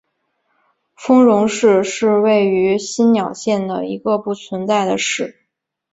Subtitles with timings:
[0.95, 5.41] 丰荣市是位于新舄县的一个已不存在的市。